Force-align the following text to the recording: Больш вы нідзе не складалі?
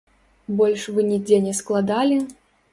Больш 0.61 0.87
вы 0.95 1.05
нідзе 1.11 1.41
не 1.45 1.53
складалі? 1.61 2.21